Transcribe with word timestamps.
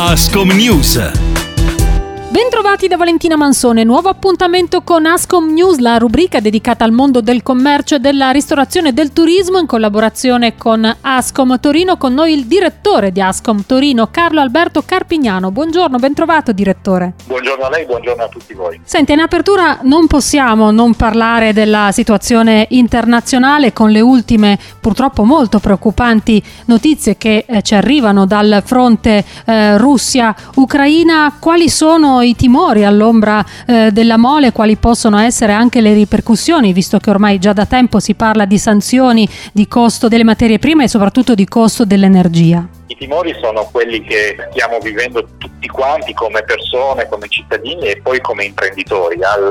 Ascom 0.00 0.48
News. 0.56 1.29
Bentrovati 2.32 2.86
da 2.86 2.96
Valentina 2.96 3.34
Mansone, 3.34 3.82
nuovo 3.82 4.08
appuntamento 4.08 4.82
con 4.82 5.04
Ascom 5.04 5.52
News, 5.52 5.78
la 5.78 5.98
rubrica 5.98 6.38
dedicata 6.38 6.84
al 6.84 6.92
mondo 6.92 7.20
del 7.20 7.42
commercio 7.42 7.96
e 7.96 7.98
della 7.98 8.30
ristorazione 8.30 8.90
e 8.90 8.92
del 8.92 9.12
turismo 9.12 9.58
in 9.58 9.66
collaborazione 9.66 10.56
con 10.56 10.96
Ascom 11.00 11.58
Torino, 11.58 11.96
con 11.96 12.14
noi 12.14 12.32
il 12.32 12.46
direttore 12.46 13.10
di 13.10 13.20
Ascom 13.20 13.64
Torino, 13.66 14.10
Carlo 14.12 14.40
Alberto 14.40 14.82
Carpignano. 14.86 15.50
Buongiorno, 15.50 15.98
bentrovato 15.98 16.52
direttore. 16.52 17.14
Buongiorno 17.26 17.64
a 17.64 17.68
lei, 17.68 17.84
buongiorno 17.84 18.22
a 18.22 18.28
tutti 18.28 18.54
voi. 18.54 18.80
Senti, 18.84 19.10
in 19.10 19.18
apertura 19.18 19.80
non 19.82 20.06
possiamo 20.06 20.70
non 20.70 20.94
parlare 20.94 21.52
della 21.52 21.90
situazione 21.90 22.68
internazionale 22.70 23.72
con 23.72 23.90
le 23.90 24.00
ultime 24.00 24.56
purtroppo 24.78 25.24
molto 25.24 25.58
preoccupanti 25.58 26.40
notizie 26.66 27.16
che 27.16 27.44
eh, 27.48 27.62
ci 27.62 27.74
arrivano 27.74 28.24
dal 28.24 28.62
fronte 28.64 29.24
eh, 29.46 29.76
Russia-Ucraina. 29.78 31.34
Quali 31.40 31.68
sono 31.68 32.18
i 32.22 32.34
timori 32.34 32.84
all'ombra 32.84 33.44
eh, 33.66 33.90
della 33.92 34.16
mole, 34.16 34.52
quali 34.52 34.76
possono 34.76 35.18
essere 35.18 35.52
anche 35.52 35.80
le 35.80 35.92
ripercussioni, 35.94 36.72
visto 36.72 36.98
che 36.98 37.10
ormai 37.10 37.38
già 37.38 37.52
da 37.52 37.66
tempo 37.66 38.00
si 38.00 38.14
parla 38.14 38.44
di 38.44 38.58
sanzioni, 38.58 39.28
di 39.52 39.66
costo 39.68 40.08
delle 40.08 40.24
materie 40.24 40.58
prime 40.58 40.84
e 40.84 40.88
soprattutto 40.88 41.34
di 41.34 41.46
costo 41.46 41.84
dell'energia. 41.84 42.66
I 42.86 42.96
timori 42.96 43.34
sono 43.40 43.68
quelli 43.70 44.02
che 44.02 44.36
stiamo 44.50 44.78
vivendo 44.78 45.26
tutti 45.38 45.68
quanti 45.68 46.12
come 46.12 46.42
persone, 46.42 47.08
come 47.08 47.28
cittadini 47.28 47.88
e 47.88 48.00
poi 48.02 48.20
come 48.20 48.44
imprenditori. 48.44 49.22
Al, 49.22 49.50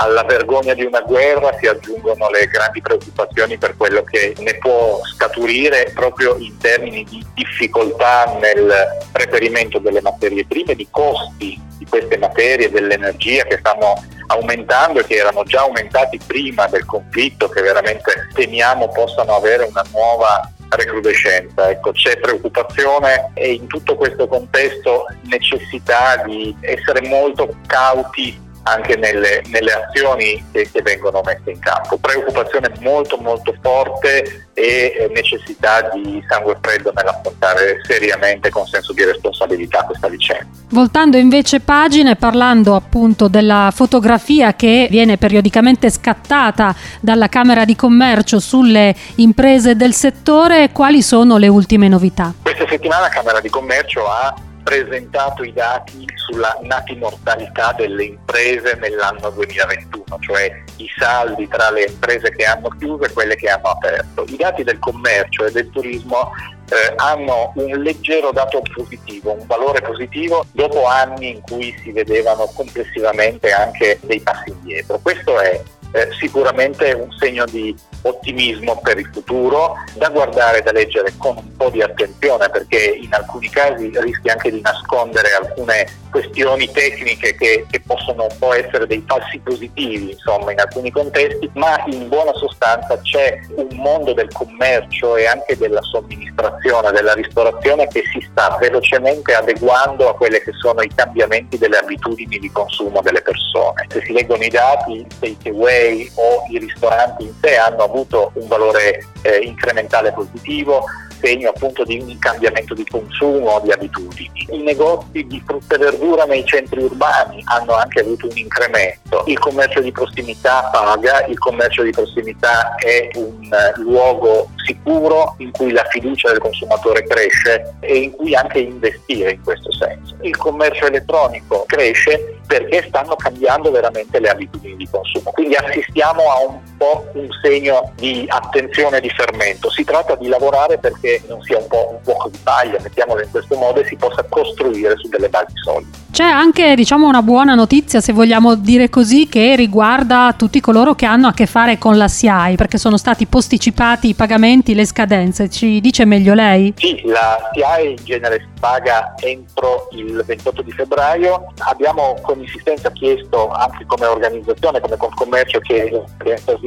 alla 0.00 0.24
vergogna 0.24 0.72
di 0.72 0.84
una 0.84 1.00
guerra 1.00 1.54
si 1.60 1.66
aggiungono 1.66 2.30
le 2.30 2.46
grandi 2.46 2.80
preoccupazioni 2.80 3.58
per 3.58 3.76
quello 3.76 4.02
che 4.02 4.34
ne 4.38 4.54
può 4.56 5.00
scaturire 5.14 5.92
proprio 5.94 6.36
in 6.38 6.56
termini 6.56 7.04
di 7.04 7.24
difficoltà 7.34 8.38
nel 8.40 8.72
reperimento 9.12 9.78
delle 9.78 10.00
materie 10.00 10.46
prime, 10.46 10.74
di 10.74 10.86
costi 10.90 11.68
queste 11.90 12.16
materie, 12.16 12.70
dell'energia 12.70 13.42
che 13.42 13.58
stanno 13.58 14.02
aumentando 14.28 15.00
e 15.00 15.04
che 15.04 15.16
erano 15.16 15.42
già 15.42 15.60
aumentati 15.60 16.18
prima 16.24 16.66
del 16.68 16.86
conflitto, 16.86 17.48
che 17.50 17.60
veramente 17.60 18.28
temiamo 18.32 18.88
possano 18.88 19.34
avere 19.34 19.64
una 19.64 19.84
nuova 19.92 20.50
recrudescenza. 20.70 21.68
Ecco, 21.68 21.92
c'è 21.92 22.18
preoccupazione 22.18 23.32
e 23.34 23.52
in 23.52 23.66
tutto 23.66 23.96
questo 23.96 24.26
contesto 24.28 25.06
necessità 25.24 26.22
di 26.24 26.56
essere 26.60 27.06
molto 27.06 27.56
cauti 27.66 28.48
anche 28.62 28.96
nelle, 28.96 29.42
nelle 29.48 29.72
azioni 29.72 30.44
che, 30.52 30.68
che, 30.70 30.82
vengono 30.82 31.20
messe 31.24 31.50
in 31.50 31.58
campo. 31.58 31.96
Preoccupazione 31.98 32.70
molto 32.80 33.16
molto 33.16 33.54
forte 33.60 34.48
e 34.54 35.10
necessità 35.14 35.88
di 35.94 36.22
sangue 36.28 36.58
freddo 36.60 36.92
nell'affrontare 36.94 37.80
seriamente 37.86 38.50
con 38.50 38.66
senso 38.66 38.92
di 38.92 39.04
responsabilità 39.04 39.84
questa 39.84 40.08
vicenda. 40.08 40.46
Voltando 40.70 41.16
invece 41.16 41.60
pagina 41.60 42.10
e 42.12 42.16
parlando 42.16 42.74
appunto 42.74 43.28
della 43.28 43.72
fotografia 43.74 44.54
che 44.54 44.88
viene 44.90 45.16
periodicamente 45.16 45.90
scattata 45.90 46.74
dalla 47.00 47.28
Camera 47.28 47.64
di 47.64 47.74
Commercio 47.74 48.38
sulle 48.38 48.94
imprese 49.16 49.76
del 49.76 49.94
settore, 49.94 50.70
quali 50.70 51.02
sono 51.02 51.38
le 51.38 51.48
ultime 51.48 51.88
novità? 51.88 52.32
Questa 52.42 52.66
settimana 52.68 53.02
la 53.02 53.08
Camera 53.08 53.40
di 53.40 53.48
Commercio 53.48 54.06
ha 54.06 54.34
presentato 54.62 55.42
i 55.42 55.52
dati 55.52 56.06
sulla 56.14 56.56
natimortalità 56.62 57.72
delle 57.76 58.04
imprese 58.04 58.76
nell'anno 58.80 59.30
2021, 59.30 60.04
cioè 60.20 60.62
i 60.76 60.88
saldi 60.98 61.48
tra 61.48 61.70
le 61.70 61.84
imprese 61.84 62.30
che 62.30 62.44
hanno 62.44 62.68
chiuso 62.78 63.04
e 63.04 63.12
quelle 63.12 63.36
che 63.36 63.48
hanno 63.48 63.68
aperto. 63.68 64.24
I 64.28 64.36
dati 64.36 64.62
del 64.62 64.78
commercio 64.78 65.46
e 65.46 65.50
del 65.52 65.70
turismo 65.70 66.32
eh, 66.70 66.92
hanno 66.96 67.52
un 67.56 67.82
leggero 67.82 68.30
dato 68.32 68.62
positivo, 68.74 69.32
un 69.32 69.46
valore 69.46 69.80
positivo 69.80 70.46
dopo 70.52 70.86
anni 70.86 71.30
in 71.30 71.40
cui 71.42 71.74
si 71.82 71.90
vedevano 71.92 72.50
complessivamente 72.54 73.50
anche 73.50 73.98
dei 74.02 74.20
passi 74.20 74.50
indietro. 74.50 74.98
Questo 75.02 75.38
è 75.40 75.60
eh, 75.92 76.08
sicuramente 76.18 76.92
un 76.92 77.10
segno 77.12 77.44
di 77.46 77.74
ottimismo 78.02 78.80
per 78.82 78.98
il 78.98 79.08
futuro, 79.12 79.74
da 79.94 80.08
guardare, 80.08 80.62
da 80.62 80.72
leggere 80.72 81.12
con 81.18 81.36
un 81.36 81.56
po' 81.56 81.70
di 81.70 81.82
attenzione 81.82 82.48
perché 82.48 82.98
in 83.00 83.12
alcuni 83.12 83.48
casi 83.48 83.90
rischia 83.94 84.32
anche 84.32 84.50
di 84.50 84.60
nascondere 84.60 85.32
alcune 85.32 85.86
questioni 86.10 86.70
tecniche 86.70 87.34
che, 87.36 87.66
che 87.70 87.80
possono 87.80 88.24
un 88.24 88.36
po' 88.38 88.52
essere 88.52 88.86
dei 88.86 89.02
falsi 89.06 89.38
positivi 89.38 90.10
insomma 90.10 90.52
in 90.52 90.60
alcuni 90.60 90.90
contesti, 90.90 91.50
ma 91.54 91.82
in 91.86 92.08
buona 92.08 92.32
sostanza 92.34 92.98
c'è 93.00 93.38
un 93.54 93.68
mondo 93.76 94.12
del 94.12 94.30
commercio 94.32 95.16
e 95.16 95.26
anche 95.26 95.56
della 95.56 95.82
somministrazione, 95.82 96.90
della 96.90 97.14
ristorazione 97.14 97.86
che 97.88 98.02
si 98.12 98.26
sta 98.30 98.56
velocemente 98.60 99.34
adeguando 99.34 100.08
a 100.08 100.14
quelli 100.14 100.40
che 100.40 100.52
sono 100.60 100.82
i 100.82 100.90
cambiamenti 100.94 101.58
delle 101.58 101.78
abitudini 101.78 102.38
di 102.38 102.50
consumo 102.50 103.00
delle 103.00 103.22
persone. 103.22 103.86
Se 103.88 104.02
si 104.04 104.12
leggono 104.12 104.42
i 104.42 104.48
dati, 104.48 104.92
il 104.92 105.06
takeaway 105.18 106.10
o 106.14 106.44
i 106.50 106.58
ristoranti 106.58 107.24
in 107.24 107.32
sé 107.40 107.56
hanno 107.56 107.88
avuto 107.90 108.30
un 108.34 108.46
valore 108.46 109.04
eh, 109.22 109.38
incrementale 109.38 110.12
positivo, 110.12 110.84
segno 111.20 111.50
appunto 111.50 111.84
di 111.84 111.98
un 112.00 112.18
cambiamento 112.18 112.74
di 112.74 112.84
consumo, 112.86 113.60
di 113.62 113.70
abitudini. 113.70 114.46
I 114.48 114.62
negozi 114.62 115.26
di 115.26 115.42
frutta 115.46 115.74
e 115.74 115.78
verdura 115.78 116.24
nei 116.24 116.44
centri 116.44 116.82
urbani 116.82 117.42
hanno 117.44 117.74
anche 117.74 118.00
avuto 118.00 118.26
un 118.26 118.36
incremento. 118.36 119.22
Il 119.26 119.38
commercio 119.38 119.80
di 119.80 119.92
prossimità 119.92 120.70
paga, 120.72 121.26
il 121.26 121.38
commercio 121.38 121.82
di 121.82 121.90
prossimità 121.90 122.74
è 122.76 123.10
un 123.14 123.44
eh, 123.44 123.80
luogo 123.80 124.48
sicuro 124.64 125.34
in 125.38 125.50
cui 125.50 125.72
la 125.72 125.84
fiducia 125.90 126.30
del 126.30 126.38
consumatore 126.38 127.04
cresce 127.04 127.74
e 127.80 127.96
in 127.96 128.10
cui 128.12 128.34
anche 128.34 128.60
investire 128.60 129.32
in 129.32 129.42
questo 129.42 129.70
senso. 129.72 130.16
Il 130.22 130.36
commercio 130.36 130.86
elettronico 130.86 131.64
cresce 131.66 132.38
perché 132.46 132.84
stanno 132.88 133.14
cambiando 133.16 133.70
veramente 133.70 134.18
le 134.18 134.28
abitudini 134.28 134.76
di 134.76 134.88
consumo. 134.90 135.30
Quindi 135.30 135.54
assistiamo 135.54 136.22
a 136.30 136.48
un 136.48 136.58
po' 136.80 137.04
un 137.12 137.28
segno 137.42 137.92
di 137.96 138.24
attenzione 138.26 138.96
e 138.96 139.00
di 139.02 139.10
fermento. 139.10 139.70
Si 139.70 139.84
tratta 139.84 140.14
di 140.14 140.28
lavorare 140.28 140.78
perché 140.78 141.22
non 141.28 141.42
sia 141.42 141.58
un 141.58 141.66
po' 141.68 141.90
un 141.90 141.98
fuoco 142.02 142.30
di 142.30 142.38
paglia, 142.42 142.78
mettiamolo 142.80 143.22
in 143.22 143.30
questo 143.30 143.54
modo, 143.56 143.80
e 143.80 143.84
si 143.84 143.96
possa 143.96 144.24
costruire 144.26 144.96
su 144.96 145.08
delle 145.08 145.28
basi 145.28 145.52
solide. 145.62 145.98
C'è 146.10 146.24
anche 146.24 146.74
diciamo, 146.74 147.06
una 147.06 147.22
buona 147.22 147.54
notizia, 147.54 148.00
se 148.00 148.12
vogliamo 148.12 148.54
dire 148.54 148.88
così, 148.88 149.28
che 149.28 149.54
riguarda 149.56 150.34
tutti 150.36 150.60
coloro 150.60 150.94
che 150.94 151.04
hanno 151.04 151.28
a 151.28 151.34
che 151.34 151.46
fare 151.46 151.76
con 151.76 151.98
la 151.98 152.08
SIAI, 152.08 152.56
perché 152.56 152.78
sono 152.78 152.96
stati 152.96 153.26
posticipati 153.26 154.08
i 154.08 154.14
pagamenti, 154.14 154.74
le 154.74 154.86
scadenze. 154.86 155.50
Ci 155.50 155.80
dice 155.80 156.06
meglio 156.06 156.32
lei? 156.32 156.72
Sì, 156.78 157.02
la 157.04 157.50
SIAI 157.52 157.90
in 157.90 158.04
genere 158.04 158.40
si 158.40 158.48
paga 158.58 159.14
entro 159.20 159.88
il 159.92 160.22
28 160.26 160.62
di 160.62 160.72
febbraio. 160.72 161.52
Abbiamo 161.58 162.16
con 162.22 162.40
insistenza 162.40 162.90
chiesto 162.90 163.50
anche 163.50 163.84
come 163.86 164.06
organizzazione, 164.06 164.80
come 164.80 164.96
Confcommercio, 164.96 165.60
che 165.60 166.02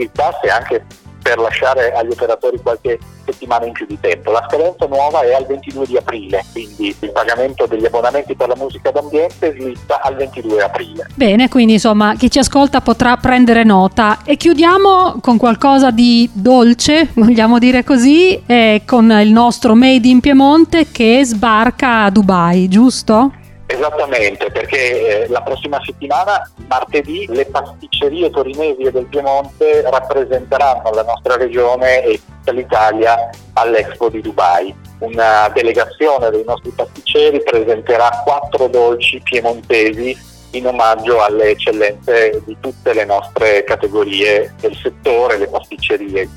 l'esperienza 0.03 0.12
sviluppasse 0.14 0.47
anche 0.50 0.86
per 1.24 1.38
lasciare 1.38 1.94
agli 1.94 2.12
operatori 2.12 2.59
qualche 2.62 3.00
settimana 3.24 3.66
in 3.66 3.72
più 3.72 3.86
di 3.86 3.97
tempo. 3.97 4.31
La 4.31 4.46
scadenza 4.50 4.86
nuova 4.88 5.22
è 5.22 5.34
al 5.34 5.46
22 5.46 5.86
di 5.86 5.96
aprile, 5.96 6.44
quindi 6.52 6.94
il 7.00 7.12
pagamento 7.14 7.66
degli 7.66 7.86
abbonamenti 7.86 8.36
per 8.36 8.50
la 8.50 8.56
musica 8.58 8.91
d'ambiente 8.91 9.56
slitta 9.58 10.02
al 10.02 10.16
22 10.16 10.62
aprile. 10.62 11.08
Bene, 11.16 11.47
quindi 11.47 11.74
insomma 11.74 12.16
chi 12.16 12.30
ci 12.30 12.40
ascolta 12.40 12.81
potrà 12.81 13.16
prendere 13.16 13.64
nota 13.64 14.19
e 14.25 14.36
chiudiamo 14.36 15.19
con 15.22 15.38
qualcosa 15.38 15.91
di 15.91 16.30
dolce, 16.34 17.08
vogliamo 17.16 17.58
dire 17.58 17.85
così, 17.85 18.44
con 18.85 19.09
il 19.09 19.31
nostro 19.31 19.75
Made 19.75 20.06
in 20.06 20.20
Piemonte 20.20 20.91
che 20.91 21.22
sbarca 21.24 22.03
a 22.03 22.09
Dubai, 22.09 22.68
giusto? 22.68 23.31
Esattamente, 23.73 24.51
perché 24.51 25.23
eh, 25.23 25.28
la 25.29 25.41
prossima 25.41 25.81
settimana, 25.84 26.47
martedì, 26.67 27.25
le 27.29 27.45
pasticcerie 27.47 28.29
torinesi 28.29 28.84
e 28.84 28.91
del 28.91 29.07
Piemonte 29.07 29.81
rappresenteranno 29.89 30.91
la 30.91 31.01
nostra 31.01 31.38
regione 31.38 32.03
e 32.03 32.22
tutta 32.23 32.51
l'Italia 32.51 33.29
all'Expo 33.53 34.09
di 34.09 34.22
Dubai. 34.22 34.73
Una 35.00 35.50
delegazione 35.51 36.29
dei 36.29 36.44
nostri 36.45 36.69
pasticceri 36.69 37.41
presenterà 37.44 38.22
quattro 38.23 38.67
dolci 38.67 39.20
piemontesi 39.23 40.16
in 40.52 40.67
omaggio 40.67 41.23
alle 41.23 41.49
eccellenze 41.49 42.43
di 42.46 42.55
tutte 42.59 42.93
le 42.93 43.05
nostre 43.05 43.64
categorie 43.64 44.53
del 44.59 44.76
settore, 44.76 45.37
le 45.37 45.47
pasticcerie 45.47 46.29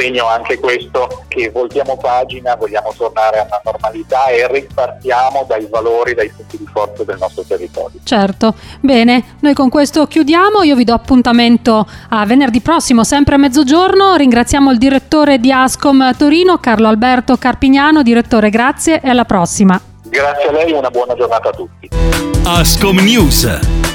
segno 0.00 0.26
anche 0.26 0.58
questo 0.58 1.24
che 1.28 1.50
voltiamo 1.50 1.98
pagina, 1.98 2.56
vogliamo 2.56 2.92
tornare 2.96 3.40
a 3.40 3.42
una 3.42 3.60
normalità 3.62 4.28
e 4.28 4.50
ripartiamo 4.50 5.44
dai 5.46 5.66
valori, 5.70 6.14
dai 6.14 6.30
punti 6.30 6.56
di 6.56 6.66
forza 6.72 7.04
del 7.04 7.18
nostro 7.20 7.44
territorio. 7.46 8.00
Certo, 8.02 8.54
bene, 8.80 9.36
noi 9.40 9.52
con 9.52 9.68
questo 9.68 10.06
chiudiamo, 10.06 10.62
io 10.62 10.74
vi 10.74 10.84
do 10.84 10.94
appuntamento 10.94 11.86
a 12.08 12.24
venerdì 12.24 12.60
prossimo, 12.60 13.04
sempre 13.04 13.34
a 13.34 13.38
mezzogiorno, 13.38 14.16
ringraziamo 14.16 14.70
il 14.70 14.78
direttore 14.78 15.38
di 15.38 15.52
Ascom 15.52 16.16
Torino, 16.16 16.58
Carlo 16.58 16.88
Alberto 16.88 17.36
Carpignano, 17.36 18.02
direttore 18.02 18.48
grazie 18.48 19.02
e 19.02 19.10
alla 19.10 19.26
prossima. 19.26 19.78
Grazie 20.04 20.48
a 20.48 20.52
lei 20.52 20.72
e 20.72 20.76
una 20.76 20.90
buona 20.90 21.14
giornata 21.14 21.50
a 21.50 21.52
tutti. 21.52 21.88
Ascom 22.44 22.96
News 23.00 23.89